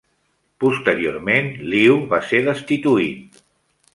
[0.63, 3.41] Posteriorment, Liu va ser destituït.